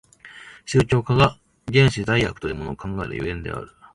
[0.65, 1.37] 宗教家が
[1.71, 3.71] 原始罪悪というものを考える所以である。